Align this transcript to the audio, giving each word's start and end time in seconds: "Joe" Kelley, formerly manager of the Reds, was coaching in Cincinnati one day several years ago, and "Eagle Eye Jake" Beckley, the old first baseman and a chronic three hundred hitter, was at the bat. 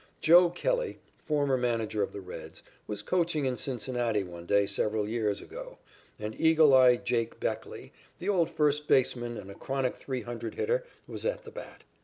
"Joe" 0.19 0.49
Kelley, 0.49 0.97
formerly 1.19 1.61
manager 1.61 2.01
of 2.01 2.11
the 2.11 2.21
Reds, 2.21 2.63
was 2.87 3.03
coaching 3.03 3.45
in 3.45 3.55
Cincinnati 3.55 4.23
one 4.23 4.47
day 4.47 4.65
several 4.65 5.07
years 5.07 5.41
ago, 5.41 5.77
and 6.17 6.33
"Eagle 6.41 6.73
Eye 6.73 6.95
Jake" 6.95 7.39
Beckley, 7.39 7.93
the 8.17 8.27
old 8.27 8.49
first 8.49 8.87
baseman 8.87 9.37
and 9.37 9.51
a 9.51 9.53
chronic 9.53 9.97
three 9.97 10.21
hundred 10.23 10.55
hitter, 10.55 10.83
was 11.07 11.23
at 11.23 11.43
the 11.43 11.51
bat. 11.51 11.83